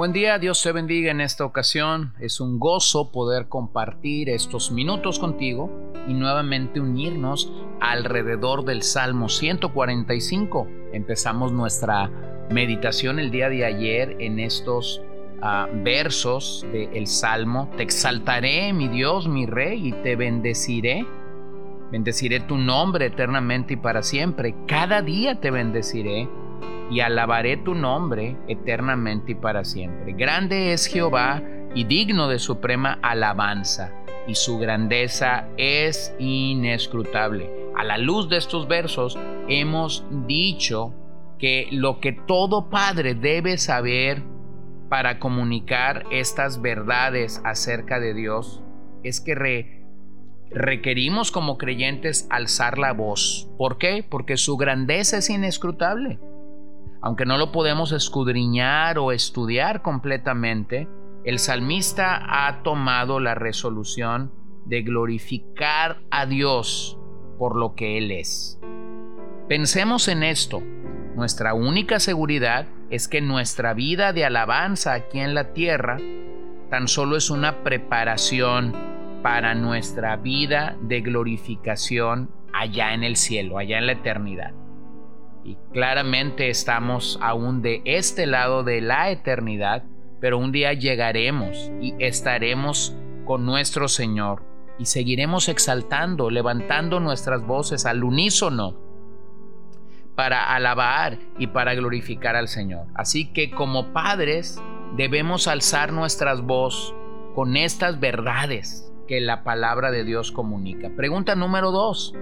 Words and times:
Buen 0.00 0.14
día, 0.14 0.38
Dios 0.38 0.62
te 0.62 0.72
bendiga 0.72 1.10
en 1.10 1.20
esta 1.20 1.44
ocasión. 1.44 2.14
Es 2.20 2.40
un 2.40 2.58
gozo 2.58 3.12
poder 3.12 3.48
compartir 3.48 4.30
estos 4.30 4.72
minutos 4.72 5.18
contigo 5.18 5.70
y 6.08 6.14
nuevamente 6.14 6.80
unirnos 6.80 7.52
alrededor 7.82 8.64
del 8.64 8.80
Salmo 8.80 9.28
145. 9.28 10.66
Empezamos 10.94 11.52
nuestra 11.52 12.10
meditación 12.48 13.18
el 13.18 13.30
día 13.30 13.50
de 13.50 13.66
ayer 13.66 14.16
en 14.20 14.38
estos 14.38 15.02
uh, 15.42 15.66
versos 15.84 16.64
del 16.72 17.06
Salmo. 17.06 17.70
Te 17.76 17.82
exaltaré, 17.82 18.72
mi 18.72 18.88
Dios, 18.88 19.28
mi 19.28 19.44
Rey, 19.44 19.88
y 19.88 19.92
te 19.92 20.16
bendeciré. 20.16 21.06
Bendeciré 21.92 22.40
tu 22.40 22.56
nombre 22.56 23.04
eternamente 23.04 23.74
y 23.74 23.76
para 23.76 24.02
siempre. 24.02 24.54
Cada 24.66 25.02
día 25.02 25.42
te 25.42 25.50
bendeciré 25.50 26.26
y 26.90 27.00
alabaré 27.00 27.56
tu 27.56 27.74
nombre 27.74 28.36
eternamente 28.48 29.32
y 29.32 29.34
para 29.36 29.64
siempre. 29.64 30.12
Grande 30.12 30.72
es 30.72 30.86
Jehová 30.86 31.42
y 31.74 31.84
digno 31.84 32.28
de 32.28 32.40
suprema 32.40 32.98
alabanza, 33.00 33.92
y 34.26 34.34
su 34.34 34.58
grandeza 34.58 35.48
es 35.56 36.14
inescrutable. 36.18 37.50
A 37.76 37.84
la 37.84 37.96
luz 37.96 38.28
de 38.28 38.36
estos 38.36 38.66
versos 38.66 39.18
hemos 39.48 40.04
dicho 40.26 40.94
que 41.38 41.68
lo 41.70 42.00
que 42.00 42.12
todo 42.12 42.68
padre 42.68 43.14
debe 43.14 43.56
saber 43.56 44.22
para 44.88 45.20
comunicar 45.20 46.04
estas 46.10 46.60
verdades 46.60 47.40
acerca 47.44 48.00
de 48.00 48.12
Dios 48.12 48.60
es 49.04 49.20
que 49.20 49.86
requerimos 50.50 51.30
como 51.30 51.56
creyentes 51.56 52.26
alzar 52.28 52.76
la 52.78 52.92
voz. 52.92 53.48
¿Por 53.56 53.78
qué? 53.78 54.04
Porque 54.06 54.36
su 54.36 54.56
grandeza 54.56 55.18
es 55.18 55.30
inescrutable 55.30 56.18
aunque 57.02 57.26
no 57.26 57.38
lo 57.38 57.52
podemos 57.52 57.92
escudriñar 57.92 58.98
o 58.98 59.12
estudiar 59.12 59.82
completamente, 59.82 60.88
el 61.24 61.38
salmista 61.38 62.46
ha 62.46 62.62
tomado 62.62 63.20
la 63.20 63.34
resolución 63.34 64.32
de 64.64 64.82
glorificar 64.82 66.02
a 66.10 66.26
Dios 66.26 66.98
por 67.38 67.56
lo 67.56 67.74
que 67.74 67.98
Él 67.98 68.10
es. 68.10 68.58
Pensemos 69.48 70.08
en 70.08 70.22
esto. 70.22 70.62
Nuestra 71.14 71.54
única 71.54 71.98
seguridad 72.00 72.66
es 72.90 73.08
que 73.08 73.20
nuestra 73.20 73.74
vida 73.74 74.12
de 74.12 74.24
alabanza 74.24 74.94
aquí 74.94 75.20
en 75.20 75.34
la 75.34 75.52
tierra 75.52 75.98
tan 76.70 76.86
solo 76.86 77.16
es 77.16 77.30
una 77.30 77.62
preparación 77.62 78.74
para 79.22 79.54
nuestra 79.54 80.16
vida 80.16 80.76
de 80.80 81.00
glorificación 81.00 82.30
allá 82.52 82.94
en 82.94 83.04
el 83.04 83.16
cielo, 83.16 83.58
allá 83.58 83.78
en 83.78 83.86
la 83.86 83.92
eternidad. 83.92 84.54
Y 85.44 85.56
claramente 85.72 86.50
estamos 86.50 87.18
aún 87.22 87.62
de 87.62 87.82
este 87.84 88.26
lado 88.26 88.62
de 88.62 88.80
la 88.80 89.10
eternidad, 89.10 89.84
pero 90.20 90.38
un 90.38 90.52
día 90.52 90.72
llegaremos 90.74 91.70
y 91.80 91.94
estaremos 91.98 92.94
con 93.24 93.46
nuestro 93.46 93.88
Señor 93.88 94.44
y 94.78 94.86
seguiremos 94.86 95.48
exaltando, 95.48 96.30
levantando 96.30 97.00
nuestras 97.00 97.46
voces 97.46 97.86
al 97.86 98.04
unísono 98.04 98.76
para 100.14 100.54
alabar 100.54 101.18
y 101.38 101.46
para 101.46 101.74
glorificar 101.74 102.36
al 102.36 102.48
Señor. 102.48 102.86
Así 102.94 103.32
que 103.32 103.50
como 103.50 103.92
padres 103.92 104.60
debemos 104.96 105.48
alzar 105.48 105.92
nuestras 105.92 106.42
voces 106.42 106.94
con 107.34 107.56
estas 107.56 108.00
verdades 108.00 108.92
que 109.06 109.20
la 109.20 109.44
palabra 109.44 109.90
de 109.90 110.04
Dios 110.04 110.32
comunica. 110.32 110.90
Pregunta 110.96 111.34
número 111.34 111.70
dos. 111.70 112.14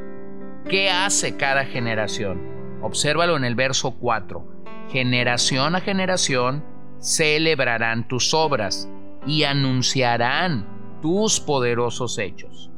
¿Qué 0.68 0.90
hace 0.90 1.36
cada 1.36 1.64
generación? 1.64 2.57
Obsérvalo 2.82 3.36
en 3.36 3.44
el 3.44 3.54
verso 3.54 3.92
4. 3.92 4.44
Generación 4.90 5.74
a 5.74 5.80
generación 5.80 6.64
celebrarán 7.00 8.08
tus 8.08 8.34
obras 8.34 8.88
y 9.26 9.44
anunciarán 9.44 10.66
tus 11.02 11.40
poderosos 11.40 12.18
hechos. 12.18 12.70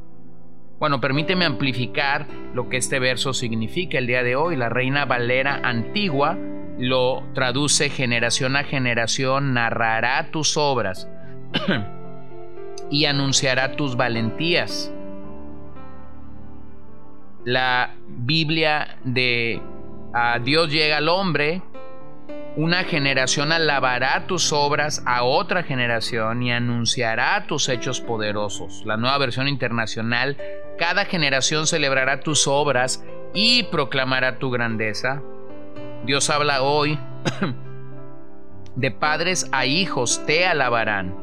Bueno, 0.79 0.99
permíteme 0.99 1.45
amplificar 1.45 2.25
lo 2.55 2.67
que 2.67 2.77
este 2.77 2.99
verso 2.99 3.33
significa 3.33 3.99
el 3.99 4.07
día 4.07 4.23
de 4.23 4.35
hoy. 4.35 4.55
La 4.55 4.69
Reina 4.69 5.05
Valera 5.05 5.61
antigua 5.63 6.37
lo 6.79 7.23
traduce 7.35 7.89
generación 7.89 8.55
a 8.55 8.63
generación, 8.63 9.53
narrará 9.53 10.31
tus 10.31 10.57
obras 10.57 11.07
y 12.89 13.05
anunciará 13.05 13.75
tus 13.75 13.95
valentías. 13.95 14.91
La 17.45 17.95
Biblia 18.07 18.97
de 19.03 19.61
a 20.13 20.39
Dios 20.39 20.69
llega 20.69 20.97
al 20.97 21.09
hombre, 21.09 21.61
una 22.57 22.83
generación 22.83 23.53
alabará 23.53 24.27
tus 24.27 24.51
obras 24.51 25.01
a 25.05 25.23
otra 25.23 25.63
generación 25.63 26.43
y 26.43 26.51
anunciará 26.51 27.45
tus 27.47 27.69
hechos 27.69 28.01
poderosos. 28.01 28.83
La 28.85 28.97
nueva 28.97 29.17
versión 29.19 29.47
internacional, 29.47 30.37
cada 30.77 31.05
generación 31.05 31.65
celebrará 31.65 32.19
tus 32.19 32.47
obras 32.47 33.05
y 33.33 33.63
proclamará 33.63 34.37
tu 34.37 34.51
grandeza. 34.51 35.21
Dios 36.05 36.29
habla 36.29 36.61
hoy, 36.61 36.99
de 38.75 38.91
padres 38.91 39.47
a 39.53 39.65
hijos 39.65 40.25
te 40.25 40.45
alabarán. 40.45 41.15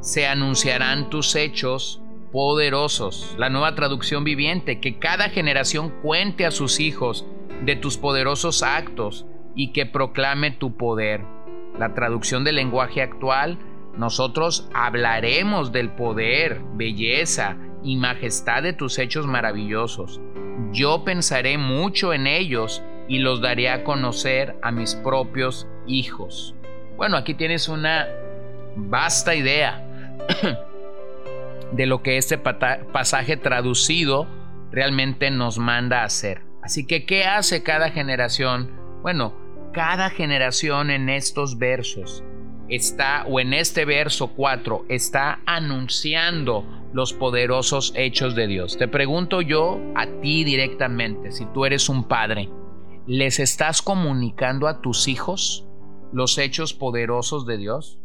Se 0.00 0.26
anunciarán 0.28 1.10
tus 1.10 1.34
hechos 1.34 2.00
poderosos. 2.32 3.34
La 3.38 3.50
nueva 3.50 3.74
traducción 3.74 4.22
viviente, 4.22 4.80
que 4.80 4.98
cada 4.98 5.30
generación 5.30 5.90
cuente 6.02 6.46
a 6.46 6.50
sus 6.50 6.78
hijos 6.78 7.26
de 7.64 7.76
tus 7.76 7.96
poderosos 7.96 8.62
actos 8.62 9.26
y 9.54 9.72
que 9.72 9.86
proclame 9.86 10.50
tu 10.50 10.76
poder. 10.76 11.22
La 11.78 11.94
traducción 11.94 12.44
del 12.44 12.56
lenguaje 12.56 13.02
actual, 13.02 13.58
nosotros 13.96 14.68
hablaremos 14.74 15.72
del 15.72 15.90
poder, 15.90 16.60
belleza 16.74 17.56
y 17.82 17.96
majestad 17.96 18.62
de 18.62 18.72
tus 18.72 18.98
hechos 18.98 19.26
maravillosos. 19.26 20.20
Yo 20.72 21.04
pensaré 21.04 21.58
mucho 21.58 22.12
en 22.12 22.26
ellos 22.26 22.82
y 23.08 23.18
los 23.18 23.40
daré 23.40 23.70
a 23.70 23.84
conocer 23.84 24.56
a 24.62 24.70
mis 24.70 24.94
propios 24.94 25.66
hijos. 25.86 26.54
Bueno, 26.96 27.16
aquí 27.16 27.34
tienes 27.34 27.68
una 27.68 28.06
vasta 28.76 29.34
idea 29.34 29.86
de 31.72 31.86
lo 31.86 32.02
que 32.02 32.16
este 32.16 32.38
pasaje 32.38 33.36
traducido 33.36 34.26
realmente 34.70 35.30
nos 35.30 35.58
manda 35.58 36.02
a 36.02 36.04
hacer. 36.04 36.51
Así 36.62 36.86
que, 36.86 37.04
¿qué 37.04 37.24
hace 37.24 37.62
cada 37.62 37.90
generación? 37.90 38.70
Bueno, 39.02 39.34
cada 39.72 40.10
generación 40.10 40.90
en 40.90 41.08
estos 41.08 41.58
versos 41.58 42.22
está, 42.68 43.24
o 43.26 43.40
en 43.40 43.52
este 43.52 43.84
verso 43.84 44.28
4, 44.28 44.86
está 44.88 45.40
anunciando 45.44 46.64
los 46.92 47.12
poderosos 47.12 47.92
hechos 47.96 48.36
de 48.36 48.46
Dios. 48.46 48.78
Te 48.78 48.86
pregunto 48.86 49.40
yo 49.40 49.80
a 49.96 50.06
ti 50.20 50.44
directamente, 50.44 51.32
si 51.32 51.46
tú 51.46 51.64
eres 51.64 51.88
un 51.88 52.06
padre, 52.06 52.48
¿les 53.06 53.40
estás 53.40 53.82
comunicando 53.82 54.68
a 54.68 54.80
tus 54.80 55.08
hijos 55.08 55.66
los 56.12 56.38
hechos 56.38 56.74
poderosos 56.74 57.44
de 57.44 57.56
Dios? 57.56 57.98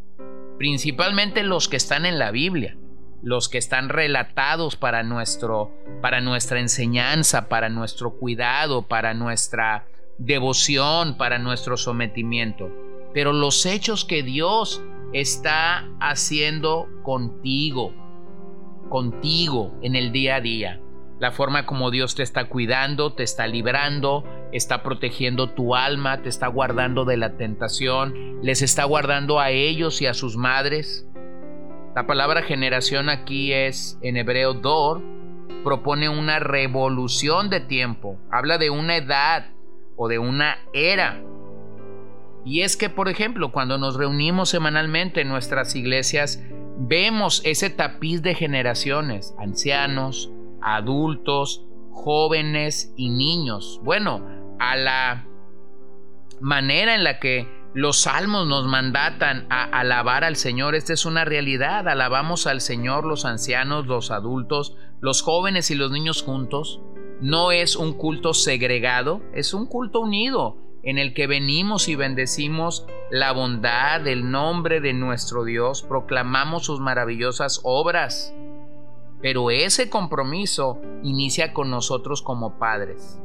Principalmente 0.57 1.43
los 1.43 1.69
que 1.69 1.77
están 1.77 2.07
en 2.07 2.17
la 2.17 2.31
Biblia 2.31 2.75
los 3.21 3.49
que 3.49 3.57
están 3.57 3.89
relatados 3.89 4.75
para 4.75 5.03
nuestro 5.03 5.71
para 6.01 6.21
nuestra 6.21 6.59
enseñanza, 6.59 7.49
para 7.49 7.69
nuestro 7.69 8.17
cuidado, 8.17 8.83
para 8.83 9.13
nuestra 9.13 9.87
devoción, 10.17 11.17
para 11.17 11.39
nuestro 11.39 11.77
sometimiento, 11.77 12.69
pero 13.13 13.33
los 13.33 13.65
hechos 13.65 14.05
que 14.05 14.23
Dios 14.23 14.83
está 15.13 15.87
haciendo 15.99 16.87
contigo, 17.03 17.93
contigo 18.89 19.73
en 19.81 19.95
el 19.95 20.11
día 20.11 20.35
a 20.35 20.41
día. 20.41 20.81
La 21.19 21.31
forma 21.31 21.65
como 21.65 21.89
Dios 21.89 22.13
te 22.13 22.21
está 22.21 22.47
cuidando, 22.47 23.13
te 23.13 23.23
está 23.23 23.47
librando, 23.47 24.23
está 24.51 24.83
protegiendo 24.83 25.49
tu 25.49 25.73
alma, 25.73 26.21
te 26.21 26.29
está 26.29 26.47
guardando 26.47 27.05
de 27.05 27.17
la 27.17 27.37
tentación, 27.37 28.39
les 28.43 28.61
está 28.61 28.83
guardando 28.83 29.39
a 29.39 29.49
ellos 29.49 29.99
y 30.01 30.05
a 30.05 30.13
sus 30.13 30.37
madres, 30.37 31.06
la 31.97 32.05
palabra 32.05 32.43
generación 32.43 33.09
aquí 33.09 33.51
es 33.51 33.97
en 34.03 34.17
hebreo 34.17 34.53
dor, 34.53 35.01
propone 35.63 36.09
una 36.09 36.37
revolución 36.37 37.49
de 37.49 37.59
tiempo, 37.59 38.19
habla 38.29 38.59
de 38.59 38.69
una 38.69 38.97
edad 38.97 39.47
o 39.95 40.07
de 40.07 40.19
una 40.19 40.59
era. 40.73 41.19
Y 42.45 42.61
es 42.61 42.77
que, 42.77 42.91
por 42.91 43.09
ejemplo, 43.09 43.51
cuando 43.51 43.79
nos 43.79 43.95
reunimos 43.95 44.49
semanalmente 44.49 45.21
en 45.21 45.29
nuestras 45.29 45.75
iglesias 45.75 46.39
vemos 46.77 47.41
ese 47.45 47.71
tapiz 47.71 48.21
de 48.21 48.35
generaciones, 48.35 49.33
ancianos, 49.39 50.31
adultos, 50.61 51.65
jóvenes 51.89 52.93
y 52.95 53.09
niños. 53.09 53.81
Bueno, 53.83 54.21
a 54.59 54.75
la 54.75 55.25
manera 56.41 56.93
en 56.93 57.03
la 57.03 57.17
que 57.17 57.47
los 57.77 58.01
salmos 58.01 58.47
nos 58.47 58.65
mandatan 58.65 59.45
a 59.51 59.63
alabar 59.65 60.23
al 60.23 60.35
Señor, 60.35 60.73
esta 60.73 60.93
es 60.93 61.05
una 61.05 61.25
realidad. 61.25 61.87
Alabamos 61.87 62.47
al 62.47 62.59
Señor 62.59 63.05
los 63.05 63.23
ancianos, 63.23 63.85
los 63.85 64.09
adultos, 64.09 64.75
los 64.99 65.21
jóvenes 65.21 65.69
y 65.69 65.75
los 65.75 65.91
niños 65.91 66.23
juntos. 66.23 66.81
No 67.21 67.51
es 67.51 67.75
un 67.75 67.93
culto 67.93 68.33
segregado, 68.33 69.21
es 69.31 69.53
un 69.53 69.67
culto 69.67 69.99
unido 69.99 70.57
en 70.81 70.97
el 70.97 71.13
que 71.13 71.27
venimos 71.27 71.87
y 71.87 71.95
bendecimos 71.95 72.87
la 73.11 73.31
bondad 73.31 74.01
del 74.01 74.31
nombre 74.31 74.81
de 74.81 74.93
nuestro 74.93 75.43
Dios, 75.43 75.83
proclamamos 75.83 76.65
sus 76.65 76.79
maravillosas 76.79 77.61
obras. 77.61 78.33
Pero 79.21 79.51
ese 79.51 79.87
compromiso 79.87 80.81
inicia 81.03 81.53
con 81.53 81.69
nosotros 81.69 82.23
como 82.23 82.57
padres. 82.57 83.19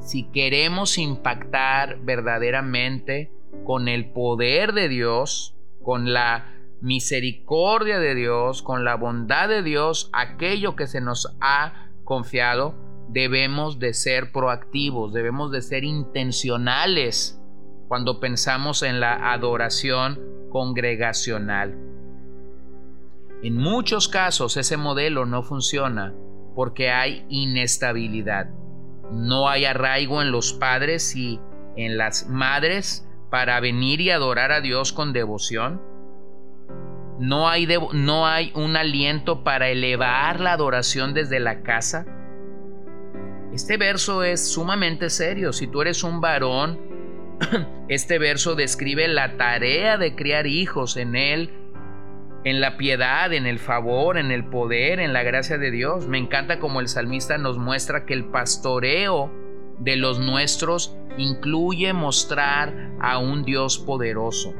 Si 0.00 0.24
queremos 0.24 0.96
impactar 0.96 1.98
verdaderamente 2.00 3.30
con 3.64 3.88
el 3.88 4.10
poder 4.12 4.72
de 4.72 4.88
Dios, 4.88 5.54
con 5.82 6.12
la 6.12 6.54
misericordia 6.80 7.98
de 7.98 8.14
Dios, 8.14 8.62
con 8.62 8.84
la 8.84 8.96
bondad 8.96 9.48
de 9.48 9.62
Dios, 9.62 10.10
aquello 10.12 10.76
que 10.76 10.86
se 10.86 11.00
nos 11.00 11.34
ha 11.40 11.88
confiado, 12.04 12.74
debemos 13.08 13.78
de 13.78 13.94
ser 13.94 14.32
proactivos, 14.32 15.12
debemos 15.12 15.50
de 15.50 15.62
ser 15.62 15.84
intencionales 15.84 17.40
cuando 17.88 18.20
pensamos 18.20 18.82
en 18.82 19.00
la 19.00 19.32
adoración 19.32 20.20
congregacional. 20.50 21.74
En 23.42 23.56
muchos 23.56 24.08
casos 24.08 24.56
ese 24.56 24.76
modelo 24.76 25.26
no 25.26 25.42
funciona 25.42 26.14
porque 26.54 26.90
hay 26.90 27.26
inestabilidad. 27.28 28.48
No 29.10 29.48
hay 29.48 29.64
arraigo 29.66 30.22
en 30.22 30.30
los 30.30 30.52
padres 30.54 31.14
y 31.14 31.40
en 31.76 31.98
las 31.98 32.28
madres 32.28 33.06
para 33.34 33.58
venir 33.58 34.00
y 34.00 34.10
adorar 34.10 34.52
a 34.52 34.60
Dios 34.60 34.92
con 34.92 35.12
devoción. 35.12 35.82
No 37.18 37.48
hay, 37.48 37.66
no 37.92 38.28
hay 38.28 38.52
un 38.54 38.76
aliento 38.76 39.42
para 39.42 39.70
elevar 39.70 40.38
la 40.38 40.52
adoración 40.52 41.14
desde 41.14 41.40
la 41.40 41.62
casa 41.62 42.06
este 43.54 43.76
verso 43.76 44.24
es 44.24 44.52
sumamente 44.52 45.08
serio. 45.10 45.52
Si 45.52 45.68
tú 45.68 45.80
eres 45.80 46.02
un 46.02 46.20
varón, 46.20 46.76
este 47.88 48.18
verso 48.18 48.56
describe 48.56 49.06
la 49.06 49.36
tarea 49.36 49.96
de 49.96 50.16
criar 50.16 50.48
hijos 50.48 50.96
en 50.96 51.14
él, 51.14 51.50
en 52.42 52.60
la 52.60 52.76
piedad, 52.76 53.32
en 53.32 53.46
el 53.46 53.60
favor, 53.60 54.18
en 54.18 54.32
el 54.32 54.44
poder, 54.44 54.98
en 54.98 55.12
la 55.12 55.22
gracia 55.22 55.56
de 55.56 55.70
Dios. 55.70 56.08
Me 56.08 56.18
encanta 56.18 56.58
como 56.58 56.80
el 56.80 56.88
salmista 56.88 57.38
nos 57.38 57.56
muestra 57.56 58.06
que 58.06 58.14
el 58.14 58.24
pastoreo 58.24 59.30
de 59.84 59.96
los 59.96 60.18
nuestros 60.18 60.96
incluye 61.18 61.92
mostrar 61.92 62.92
a 63.00 63.18
un 63.18 63.44
Dios 63.44 63.78
poderoso. 63.78 64.54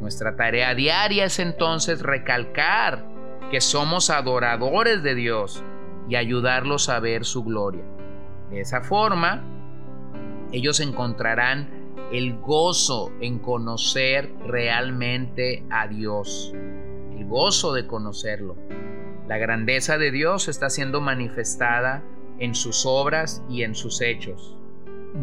Nuestra 0.00 0.36
tarea 0.36 0.74
diaria 0.74 1.24
es 1.24 1.38
entonces 1.38 2.02
recalcar 2.02 3.04
que 3.50 3.60
somos 3.60 4.10
adoradores 4.10 5.02
de 5.02 5.14
Dios 5.14 5.64
y 6.08 6.16
ayudarlos 6.16 6.90
a 6.90 7.00
ver 7.00 7.24
su 7.24 7.44
gloria. 7.44 7.82
De 8.50 8.60
esa 8.60 8.82
forma, 8.82 9.42
ellos 10.52 10.80
encontrarán 10.80 11.70
el 12.12 12.38
gozo 12.38 13.10
en 13.20 13.38
conocer 13.38 14.32
realmente 14.46 15.64
a 15.70 15.88
Dios, 15.88 16.52
el 17.16 17.26
gozo 17.26 17.72
de 17.72 17.86
conocerlo. 17.86 18.56
La 19.26 19.38
grandeza 19.38 19.98
de 19.98 20.10
Dios 20.10 20.48
está 20.48 20.70
siendo 20.70 21.00
manifestada 21.00 22.02
en 22.38 22.54
sus 22.54 22.86
obras 22.86 23.42
y 23.48 23.62
en 23.62 23.74
sus 23.74 24.00
hechos. 24.00 24.57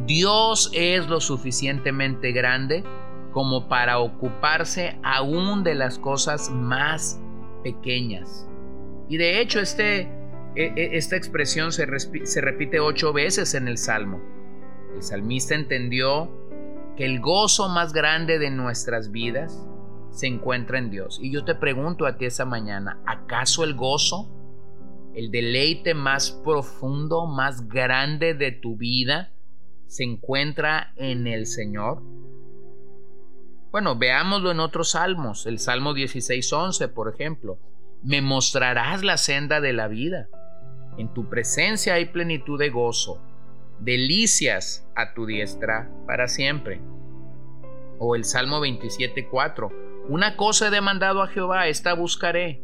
Dios 0.06 0.69
es 0.74 1.07
lo 1.07 1.21
suficientemente 1.21 2.31
grande 2.31 2.83
como 3.31 3.68
para 3.68 4.00
ocuparse 4.00 5.00
aún 5.03 5.63
de 5.63 5.75
las 5.75 6.00
cosas 6.00 6.50
más 6.50 7.19
pequeñas. 7.63 8.47
Y 9.07 9.18
de 9.18 9.42
hecho 9.42 9.59
este 9.59 10.09
e, 10.56 10.71
e, 10.75 10.97
esta 10.97 11.15
expresión 11.18 11.71
se, 11.71 11.86
repite 11.86 12.80
ocho 12.80 13.13
veces 13.13 13.53
en 13.56 13.68
el 13.68 13.77
Salmo. 13.77 14.21
El 14.95 15.03
salmista 15.03 15.56
entendió 15.56 16.31
que 16.95 17.06
el 17.06 17.19
gozo 17.19 17.68
más 17.68 17.92
grande 17.92 18.39
de 18.39 18.50
nuestras 18.50 19.12
vidas 19.12 19.68
se 20.12 20.27
encuentra 20.27 20.77
en 20.77 20.89
Dios. 20.89 21.19
Y 21.21 21.31
yo 21.31 21.44
te 21.44 21.56
pregunto 21.56 22.06
a 22.06 22.18
ti 22.18 22.25
esa 22.25 22.45
mañana, 22.45 23.01
¿acaso 23.06 23.65
el 23.65 23.75
gozo, 23.75 24.30
el 25.13 25.30
deleite 25.30 25.94
más 25.94 26.31
profundo, 26.31 27.25
más 27.25 27.68
grande 27.68 28.33
de 28.33 28.53
tu 28.53 28.77
vida, 28.77 29.35
se 29.88 30.04
encuentra 30.04 30.94
en 30.96 31.28
el 31.28 31.46
Señor? 31.46 32.02
Bueno, 33.72 33.98
veámoslo 33.98 34.52
en 34.52 34.62
otros 34.62 34.92
salmos, 34.92 35.46
el 35.46 35.60
Salmo 35.60 35.94
16.11, 35.94 36.94
por 36.94 37.14
ejemplo. 37.14 37.60
Me 38.04 38.22
mostrarás 38.22 39.04
la 39.04 39.18
senda 39.18 39.60
de 39.60 39.74
la 39.74 39.88
vida. 39.88 40.30
En 40.98 41.14
tu 41.14 41.30
presencia 41.30 41.96
hay 41.96 42.06
plenitud 42.06 42.58
de 42.58 42.70
gozo, 42.70 43.22
delicias 43.80 44.88
a 44.96 45.14
tu 45.14 45.26
diestra 45.26 45.92
para 46.08 46.28
siempre. 46.28 46.80
O 48.00 48.16
el 48.16 48.24
Salmo 48.24 48.62
27.4. 48.62 49.74
Una 50.08 50.38
cosa 50.38 50.68
he 50.68 50.72
demandado 50.72 51.22
a 51.22 51.28
Jehová, 51.28 51.68
esta 51.68 51.94
buscaré, 51.96 52.62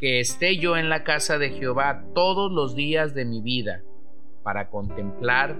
que 0.00 0.20
esté 0.20 0.58
yo 0.58 0.76
en 0.76 0.88
la 0.88 1.04
casa 1.04 1.38
de 1.38 1.50
Jehová 1.50 2.04
todos 2.14 2.52
los 2.52 2.74
días 2.74 3.14
de 3.14 3.24
mi 3.24 3.40
vida, 3.40 3.82
para 4.42 4.68
contemplar 4.68 5.58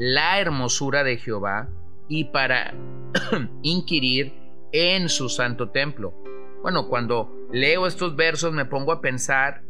la 0.00 0.40
hermosura 0.40 1.04
de 1.04 1.18
Jehová 1.18 1.68
y 2.08 2.24
para 2.24 2.72
inquirir 3.62 4.32
en 4.72 5.10
su 5.10 5.28
santo 5.28 5.72
templo. 5.72 6.14
Bueno, 6.62 6.88
cuando 6.88 7.30
leo 7.52 7.86
estos 7.86 8.16
versos 8.16 8.54
me 8.54 8.64
pongo 8.64 8.92
a 8.92 9.02
pensar 9.02 9.60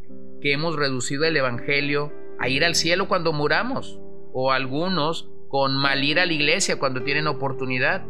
que 0.41 0.53
hemos 0.53 0.77
reducido 0.77 1.25
el 1.25 1.37
Evangelio 1.37 2.13
a 2.39 2.49
ir 2.49 2.65
al 2.65 2.77
cielo 2.77 3.09
cuando 3.09 3.33
muramos, 3.33 3.99
o 4.33 4.53
algunos 4.53 5.29
con 5.49 5.77
mal 5.77 6.05
ir 6.05 6.21
a 6.21 6.27
la 6.27 6.33
iglesia 6.33 6.79
cuando 6.79 7.03
tienen 7.03 7.27
oportunidad. 7.27 8.07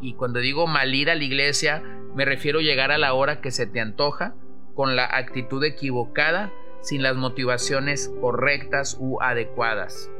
Y, 0.00 0.14
cuando 0.14 0.40
digo 0.40 0.66
mal 0.66 0.94
ir 0.94 1.10
a 1.10 1.14
la 1.14 1.24
iglesia, 1.24 1.82
me 2.14 2.24
refiero 2.24 2.60
a 2.60 2.62
llegar 2.62 2.90
a 2.90 2.96
la 2.96 3.12
hora 3.12 3.42
que 3.42 3.50
se 3.50 3.66
te 3.66 3.80
antoja, 3.80 4.34
con 4.74 4.96
la 4.96 5.04
actitud 5.04 5.62
equivocada, 5.62 6.50
sin 6.80 7.02
las 7.02 7.16
motivaciones 7.16 8.10
correctas 8.22 8.96
u 8.98 9.20
adecuadas. 9.20 10.10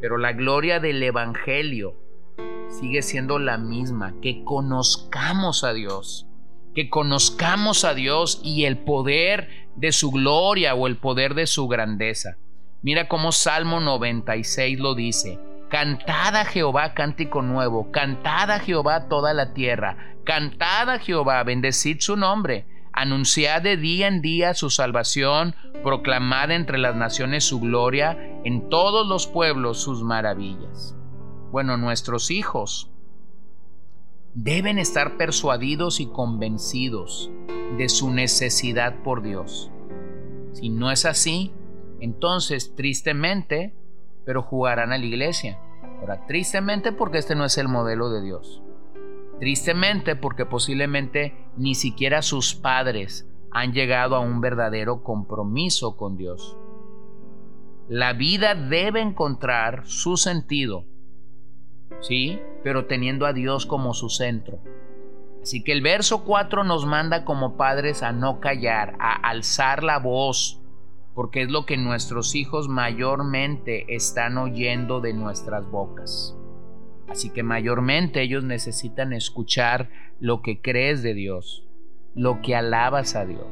Pero 0.00 0.18
la 0.18 0.32
gloria 0.32 0.80
del 0.80 1.02
Evangelio 1.02 1.96
sigue 2.68 3.02
siendo 3.02 3.38
la 3.38 3.58
misma, 3.58 4.14
que 4.20 4.44
conozcamos 4.44 5.64
a 5.64 5.72
Dios 5.72 6.26
que 6.74 6.88
conozcamos 6.88 7.84
a 7.84 7.94
Dios 7.94 8.40
y 8.44 8.64
el 8.64 8.78
poder 8.78 9.68
de 9.76 9.92
su 9.92 10.10
gloria 10.10 10.74
o 10.74 10.86
el 10.86 10.96
poder 10.96 11.34
de 11.34 11.46
su 11.46 11.68
grandeza. 11.68 12.36
Mira 12.82 13.08
cómo 13.08 13.32
Salmo 13.32 13.80
96 13.80 14.78
lo 14.78 14.94
dice. 14.94 15.38
Cantad 15.68 16.34
a 16.34 16.44
Jehová 16.44 16.94
cántico 16.94 17.42
nuevo, 17.42 17.92
cantad 17.92 18.50
a 18.50 18.58
Jehová 18.58 19.08
toda 19.08 19.34
la 19.34 19.52
tierra, 19.52 20.16
cantad 20.24 20.90
a 20.90 20.98
Jehová, 20.98 21.44
bendecid 21.44 22.00
su 22.00 22.16
nombre, 22.16 22.66
anunciad 22.92 23.62
de 23.62 23.76
día 23.76 24.08
en 24.08 24.20
día 24.22 24.54
su 24.54 24.70
salvación, 24.70 25.54
proclamad 25.82 26.50
entre 26.50 26.78
las 26.78 26.96
naciones 26.96 27.44
su 27.44 27.60
gloria, 27.60 28.18
en 28.44 28.68
todos 28.68 29.06
los 29.06 29.26
pueblos 29.26 29.82
sus 29.82 30.02
maravillas. 30.02 30.96
Bueno, 31.50 31.76
nuestros 31.76 32.30
hijos 32.30 32.90
deben 34.34 34.78
estar 34.78 35.16
persuadidos 35.16 36.00
y 36.00 36.06
convencidos 36.06 37.30
de 37.76 37.88
su 37.88 38.10
necesidad 38.10 39.02
por 39.02 39.22
Dios. 39.22 39.70
Si 40.52 40.68
no 40.68 40.90
es 40.90 41.04
así, 41.04 41.52
entonces 42.00 42.74
tristemente, 42.74 43.74
pero 44.24 44.42
jugarán 44.42 44.92
a 44.92 44.98
la 44.98 45.04
iglesia. 45.04 45.58
Ahora, 46.00 46.26
tristemente 46.26 46.92
porque 46.92 47.18
este 47.18 47.34
no 47.34 47.44
es 47.44 47.58
el 47.58 47.68
modelo 47.68 48.10
de 48.10 48.22
Dios. 48.22 48.62
Tristemente 49.40 50.14
porque 50.14 50.46
posiblemente 50.46 51.34
ni 51.56 51.74
siquiera 51.74 52.22
sus 52.22 52.54
padres 52.54 53.28
han 53.50 53.72
llegado 53.72 54.14
a 54.14 54.20
un 54.20 54.40
verdadero 54.40 55.02
compromiso 55.02 55.96
con 55.96 56.16
Dios. 56.16 56.56
La 57.88 58.12
vida 58.12 58.54
debe 58.54 59.00
encontrar 59.00 59.86
su 59.86 60.16
sentido 60.16 60.84
¿sí? 62.00 62.40
Pero 62.62 62.86
teniendo 62.86 63.26
a 63.26 63.32
Dios 63.32 63.66
como 63.66 63.94
su 63.94 64.08
centro. 64.08 64.60
Así 65.42 65.62
que 65.62 65.72
el 65.72 65.82
verso 65.82 66.24
4 66.24 66.64
nos 66.64 66.86
manda 66.86 67.24
como 67.24 67.56
padres 67.56 68.02
a 68.02 68.12
no 68.12 68.40
callar, 68.40 68.96
a 69.00 69.14
alzar 69.14 69.82
la 69.82 69.98
voz, 69.98 70.60
porque 71.14 71.42
es 71.42 71.50
lo 71.50 71.64
que 71.66 71.76
nuestros 71.76 72.34
hijos 72.34 72.68
mayormente 72.68 73.94
están 73.94 74.36
oyendo 74.38 75.00
de 75.00 75.14
nuestras 75.14 75.68
bocas. 75.70 76.36
Así 77.10 77.30
que 77.30 77.42
mayormente 77.42 78.22
ellos 78.22 78.44
necesitan 78.44 79.12
escuchar 79.12 79.90
lo 80.20 80.42
que 80.42 80.60
crees 80.60 81.02
de 81.02 81.14
Dios, 81.14 81.66
lo 82.14 82.40
que 82.40 82.54
alabas 82.54 83.16
a 83.16 83.26
Dios, 83.26 83.46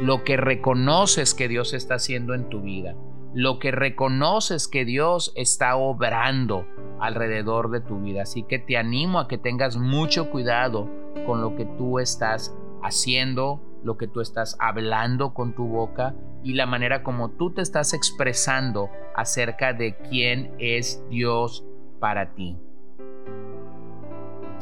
lo 0.00 0.22
que 0.22 0.36
reconoces 0.36 1.34
que 1.34 1.48
Dios 1.48 1.74
está 1.74 1.96
haciendo 1.96 2.34
en 2.34 2.48
tu 2.48 2.62
vida, 2.62 2.94
lo 3.34 3.58
que 3.58 3.72
reconoces 3.72 4.68
que 4.68 4.84
Dios 4.84 5.32
está 5.34 5.74
obrando 5.76 6.66
alrededor 7.00 7.70
de 7.70 7.80
tu 7.80 8.00
vida. 8.00 8.22
Así 8.22 8.44
que 8.44 8.60
te 8.60 8.76
animo 8.76 9.18
a 9.18 9.26
que 9.26 9.38
tengas 9.38 9.76
mucho 9.76 10.30
cuidado 10.30 10.88
con 11.26 11.40
lo 11.40 11.56
que 11.56 11.64
tú 11.64 11.98
estás 11.98 12.54
haciendo, 12.84 13.60
lo 13.82 13.96
que 13.96 14.06
tú 14.06 14.20
estás 14.20 14.56
hablando 14.60 15.34
con 15.34 15.54
tu 15.54 15.66
boca 15.66 16.14
y 16.44 16.54
la 16.54 16.66
manera 16.66 17.02
como 17.02 17.30
tú 17.30 17.52
te 17.52 17.62
estás 17.62 17.94
expresando 17.94 18.90
acerca 19.16 19.72
de 19.72 19.96
quién 20.08 20.54
es 20.58 21.02
Dios 21.10 21.64
para 21.98 22.34
ti. 22.34 22.56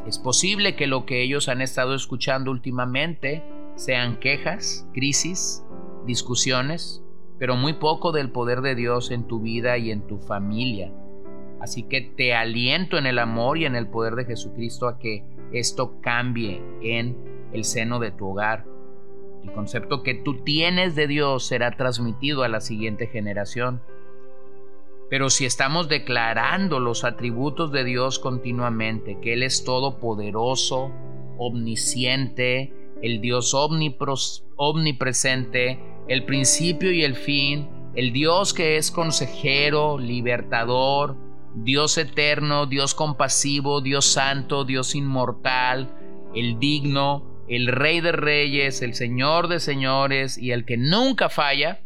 Es 0.06 0.18
posible 0.18 0.76
que 0.76 0.86
lo 0.86 1.04
que 1.04 1.22
ellos 1.22 1.48
han 1.48 1.60
estado 1.60 1.94
escuchando 1.94 2.50
últimamente 2.50 3.42
sean 3.76 4.18
quejas, 4.18 4.86
crisis, 4.92 5.64
discusiones, 6.06 7.02
pero 7.38 7.56
muy 7.56 7.74
poco 7.74 8.12
del 8.12 8.30
poder 8.30 8.60
de 8.60 8.74
Dios 8.74 9.10
en 9.10 9.24
tu 9.24 9.40
vida 9.40 9.78
y 9.78 9.90
en 9.90 10.06
tu 10.06 10.18
familia. 10.18 10.92
Así 11.60 11.82
que 11.82 12.00
te 12.00 12.34
aliento 12.34 12.96
en 12.96 13.06
el 13.06 13.18
amor 13.18 13.58
y 13.58 13.66
en 13.66 13.76
el 13.76 13.86
poder 13.86 14.14
de 14.14 14.24
Jesucristo 14.24 14.88
a 14.88 14.98
que 14.98 15.24
esto 15.52 16.00
cambie 16.00 16.62
en 16.82 17.16
el 17.52 17.64
seno 17.64 17.98
de 17.98 18.10
tu 18.10 18.28
hogar. 18.28 18.64
El 19.44 19.52
concepto 19.52 20.02
que 20.02 20.14
tú 20.14 20.42
tienes 20.42 20.94
de 20.94 21.06
Dios 21.06 21.46
será 21.46 21.76
transmitido 21.76 22.42
a 22.42 22.48
la 22.48 22.60
siguiente 22.60 23.06
generación. 23.06 23.82
Pero 25.10 25.28
si 25.28 25.44
estamos 25.44 25.88
declarando 25.88 26.78
los 26.78 27.02
atributos 27.02 27.72
de 27.72 27.82
Dios 27.82 28.20
continuamente, 28.20 29.18
que 29.20 29.32
Él 29.32 29.42
es 29.42 29.64
todopoderoso, 29.64 30.92
omnisciente, 31.36 32.72
el 33.02 33.20
Dios 33.20 33.52
omnipresente, 34.56 35.80
el 36.06 36.24
principio 36.24 36.92
y 36.92 37.02
el 37.02 37.16
fin, 37.16 37.68
el 37.96 38.12
Dios 38.12 38.54
que 38.54 38.76
es 38.76 38.92
consejero, 38.92 39.98
libertador, 39.98 41.16
Dios 41.56 41.98
eterno, 41.98 42.66
Dios 42.66 42.94
compasivo, 42.94 43.80
Dios 43.80 44.04
santo, 44.04 44.64
Dios 44.64 44.94
inmortal, 44.94 45.90
el 46.36 46.60
digno, 46.60 47.44
el 47.48 47.66
Rey 47.66 48.00
de 48.00 48.12
Reyes, 48.12 48.80
el 48.82 48.94
Señor 48.94 49.48
de 49.48 49.58
Señores 49.58 50.38
y 50.38 50.52
el 50.52 50.64
que 50.64 50.76
nunca 50.76 51.28
falla, 51.28 51.80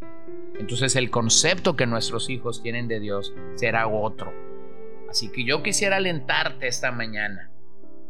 entonces 0.59 0.97
el 0.97 1.11
concepto 1.11 1.77
que 1.77 1.87
nuestros 1.87 2.31
hijos 2.31 2.63
tienen 2.63 2.89
de 2.89 3.01
Dios 3.01 3.35
será 3.55 3.87
otro. 3.89 4.33
Así 5.09 5.31
que 5.31 5.45
yo 5.45 5.63
quisiera 5.63 5.97
alentarte 5.97 6.67
esta 6.67 6.91
mañana 6.91 7.51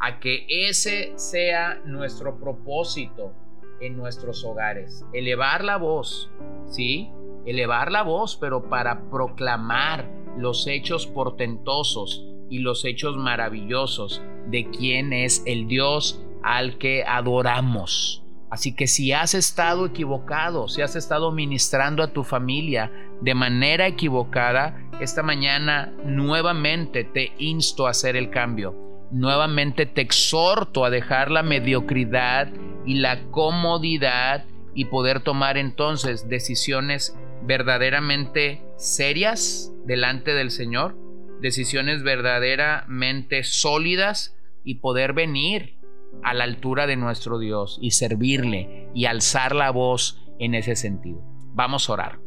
a 0.00 0.20
que 0.20 0.46
ese 0.48 1.12
sea 1.16 1.80
nuestro 1.84 2.38
propósito 2.38 3.32
en 3.80 3.96
nuestros 3.96 4.44
hogares. 4.44 5.04
Elevar 5.12 5.64
la 5.64 5.76
voz, 5.76 6.30
¿sí? 6.66 7.10
Elevar 7.46 7.90
la 7.90 8.02
voz, 8.02 8.36
pero 8.36 8.68
para 8.68 9.10
proclamar 9.10 10.08
los 10.38 10.66
hechos 10.66 11.06
portentosos 11.06 12.24
y 12.50 12.58
los 12.58 12.84
hechos 12.84 13.16
maravillosos 13.16 14.22
de 14.46 14.68
quién 14.70 15.12
es 15.12 15.42
el 15.46 15.66
Dios 15.66 16.22
al 16.42 16.78
que 16.78 17.04
adoramos. 17.04 18.23
Así 18.54 18.72
que 18.72 18.86
si 18.86 19.10
has 19.10 19.34
estado 19.34 19.84
equivocado, 19.84 20.68
si 20.68 20.80
has 20.80 20.94
estado 20.94 21.32
ministrando 21.32 22.04
a 22.04 22.12
tu 22.12 22.22
familia 22.22 22.92
de 23.20 23.34
manera 23.34 23.88
equivocada, 23.88 24.80
esta 25.00 25.24
mañana 25.24 25.92
nuevamente 26.04 27.02
te 27.02 27.32
insto 27.38 27.88
a 27.88 27.90
hacer 27.90 28.14
el 28.14 28.30
cambio. 28.30 29.08
Nuevamente 29.10 29.86
te 29.86 30.02
exhorto 30.02 30.84
a 30.84 30.90
dejar 30.90 31.32
la 31.32 31.42
mediocridad 31.42 32.46
y 32.86 32.94
la 33.00 33.24
comodidad 33.32 34.44
y 34.72 34.84
poder 34.84 35.18
tomar 35.18 35.58
entonces 35.58 36.28
decisiones 36.28 37.18
verdaderamente 37.42 38.62
serias 38.76 39.72
delante 39.84 40.32
del 40.32 40.52
Señor, 40.52 40.96
decisiones 41.40 42.04
verdaderamente 42.04 43.42
sólidas 43.42 44.36
y 44.62 44.76
poder 44.76 45.12
venir 45.12 45.74
a 46.22 46.34
la 46.34 46.44
altura 46.44 46.86
de 46.86 46.96
nuestro 46.96 47.38
Dios 47.38 47.78
y 47.80 47.92
servirle 47.92 48.88
y 48.94 49.06
alzar 49.06 49.54
la 49.54 49.70
voz 49.70 50.22
en 50.38 50.54
ese 50.54 50.76
sentido. 50.76 51.20
Vamos 51.52 51.88
a 51.88 51.92
orar. 51.92 52.18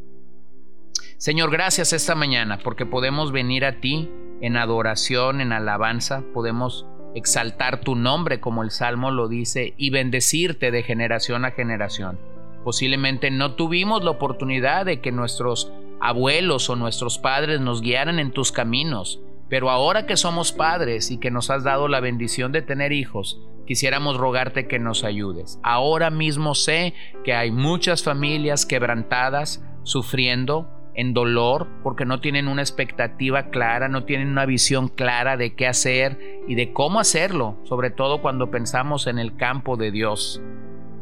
Señor, 1.18 1.52
gracias 1.52 1.94
esta 1.94 2.16
mañana 2.16 2.60
porque 2.64 2.86
podemos 2.86 3.32
venir 3.32 3.66
a 3.66 3.80
ti 3.80 4.10
en 4.42 4.56
adoración, 4.56 5.42
en 5.42 5.52
alabanza, 5.52 6.24
podemos 6.34 6.86
exaltar 7.16 7.82
tu 7.82 7.96
nombre 7.96 8.40
como 8.40 8.62
el 8.62 8.70
Salmo 8.70 9.10
lo 9.10 9.28
dice 9.28 9.74
y 9.78 9.90
bendecirte 9.90 10.70
de 10.70 10.84
generación 10.84 11.46
a 11.46 11.52
generación. 11.52 12.20
Posiblemente 12.64 13.32
no 13.32 13.56
tuvimos 13.56 14.04
la 14.04 14.12
oportunidad 14.12 14.86
de 14.86 15.02
que 15.02 15.12
nuestros 15.12 15.72
abuelos 16.00 16.70
o 16.70 16.76
nuestros 16.76 17.18
padres 17.18 17.60
nos 17.60 17.82
guiaran 17.82 18.20
en 18.20 18.32
tus 18.32 18.52
caminos, 18.52 19.20
pero 19.50 19.72
ahora 19.72 20.06
que 20.06 20.18
somos 20.18 20.52
padres 20.52 21.10
y 21.10 21.18
que 21.18 21.32
nos 21.32 21.50
has 21.50 21.64
dado 21.64 21.88
la 21.88 22.00
bendición 22.00 22.52
de 22.52 22.62
tener 22.62 22.92
hijos, 22.92 23.42
quisiéramos 23.68 24.18
rogarte 24.18 24.68
que 24.68 24.80
nos 24.80 25.04
ayudes. 25.04 25.60
Ahora 25.62 26.10
mismo 26.10 26.56
sé 26.56 26.96
que 27.24 27.34
hay 27.34 27.52
muchas 27.52 28.04
familias 28.04 28.66
quebrantadas, 28.66 29.64
sufriendo, 29.84 30.70
en 30.96 31.14
dolor, 31.14 31.68
porque 31.84 32.06
no 32.06 32.22
tienen 32.22 32.48
una 32.48 32.64
expectativa 32.64 33.52
clara, 33.52 33.88
no 33.88 34.06
tienen 34.06 34.30
una 34.30 34.48
visión 34.48 34.88
clara 34.88 35.38
de 35.38 35.54
qué 35.54 35.68
hacer 35.68 36.42
y 36.48 36.56
de 36.56 36.74
cómo 36.74 37.00
hacerlo, 37.00 37.60
sobre 37.66 37.92
todo 37.92 38.20
cuando 38.20 38.50
pensamos 38.50 39.06
en 39.06 39.20
el 39.20 39.36
campo 39.36 39.78
de 39.78 39.92
Dios. 39.92 40.42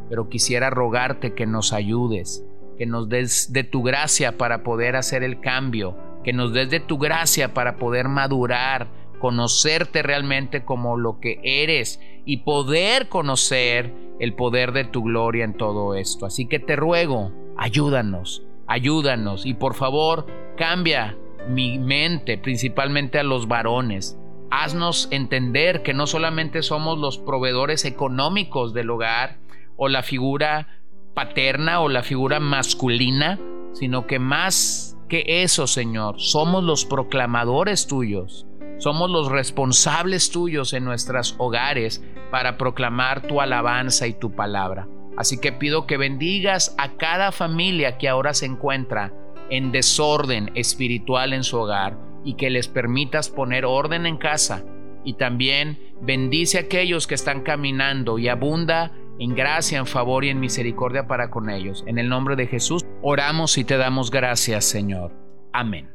Pero 0.10 0.28
quisiera 0.28 0.70
rogarte 0.70 1.34
que 1.34 1.46
nos 1.46 1.72
ayudes, 1.72 2.46
que 2.78 2.86
nos 2.86 3.08
des 3.08 3.54
de 3.54 3.64
tu 3.64 3.84
gracia 3.84 4.38
para 4.38 4.64
poder 4.64 4.98
hacer 4.98 5.24
el 5.24 5.40
cambio, 5.40 5.98
que 6.26 6.34
nos 6.34 6.52
des 6.52 6.70
de 6.70 6.82
tu 6.82 6.98
gracia 6.98 7.54
para 7.54 7.78
poder 7.78 8.10
madurar, 8.10 8.90
conocerte 9.20 10.04
realmente 10.04 10.64
como 10.64 10.98
lo 10.98 11.20
que 11.20 11.40
eres 11.44 12.00
y 12.26 12.38
poder 12.38 13.10
conocer 13.10 13.94
el 14.20 14.34
poder 14.34 14.72
de 14.72 14.86
tu 14.86 15.04
gloria 15.04 15.44
en 15.44 15.56
todo 15.58 15.96
esto. 15.96 16.26
Así 16.26 16.48
que 16.48 16.60
te 16.60 16.76
ruego, 16.76 17.32
ayúdanos, 17.58 18.44
ayúdanos 18.68 19.46
y 19.46 19.54
por 19.54 19.76
favor 19.76 20.26
cambia 20.58 21.18
mi 21.50 21.78
mente, 21.80 22.38
principalmente 22.38 23.20
a 23.20 23.24
los 23.24 23.48
varones. 23.48 24.18
Haznos 24.52 25.08
entender 25.12 25.84
que 25.84 25.94
no 25.94 26.08
solamente 26.08 26.62
somos 26.62 26.98
los 26.98 27.18
proveedores 27.18 27.86
económicos 27.86 28.74
del 28.74 28.90
hogar 28.90 29.40
o 29.76 29.90
la 29.90 30.04
figura 30.04 30.80
paterna 31.14 31.82
o 31.82 31.90
la 31.90 32.04
figura 32.04 32.40
masculina, 32.40 33.40
sino 33.74 34.08
que 34.08 34.20
más 34.20 34.98
que 35.10 35.44
eso, 35.44 35.68
Señor, 35.68 36.16
somos 36.20 36.64
los 36.64 36.86
proclamadores 36.86 37.88
tuyos, 37.88 38.48
somos 38.78 39.10
los 39.10 39.32
responsables 39.32 40.32
tuyos 40.32 40.74
en 40.74 40.84
nuestros 40.84 41.36
hogares 41.38 42.04
para 42.32 42.58
proclamar 42.58 43.22
tu 43.22 43.42
alabanza 43.42 44.08
y 44.08 44.14
tu 44.14 44.36
palabra. 44.36 44.88
Así 45.18 45.40
que 45.40 45.52
pido 45.52 45.88
que 45.88 45.98
bendigas 45.98 46.76
a 46.78 46.98
cada 46.98 47.32
familia 47.32 47.98
que 47.98 48.10
ahora 48.10 48.34
se 48.34 48.46
encuentra 48.46 49.14
en 49.50 49.72
desorden 49.72 50.52
espiritual 50.56 51.34
en 51.34 51.44
su 51.44 51.58
hogar 51.58 51.98
y 52.24 52.34
que 52.34 52.50
les 52.50 52.68
permitas 52.68 53.30
poner 53.30 53.66
orden 53.66 54.06
en 54.06 54.18
casa. 54.18 54.64
Y 55.04 55.14
también 55.14 55.80
bendice 56.02 56.58
a 56.58 56.62
aquellos 56.62 57.08
que 57.08 57.16
están 57.16 57.42
caminando 57.42 58.18
y 58.18 58.28
abunda 58.28 58.92
en 59.20 59.36
gracia, 59.36 59.78
en 59.78 59.86
favor 59.86 60.26
y 60.26 60.30
en 60.30 60.40
misericordia 60.40 61.08
para 61.08 61.30
con 61.30 61.50
ellos. 61.50 61.84
En 61.88 62.00
el 62.00 62.10
nombre 62.10 62.36
de 62.36 62.48
Jesús 62.48 62.84
oramos 63.02 63.58
y 63.58 63.64
te 63.64 63.78
damos 63.78 64.12
gracias, 64.12 64.66
Señor. 64.66 65.14
Amén. 65.54 65.95